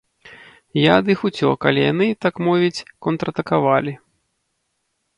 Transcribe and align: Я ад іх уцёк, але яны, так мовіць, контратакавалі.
Я 0.83 0.91
ад 1.01 1.11
іх 1.15 1.19
уцёк, 1.29 1.59
але 1.73 1.81
яны, 1.93 2.07
так 2.27 2.33
мовіць, 2.47 2.85
контратакавалі. 3.09 3.99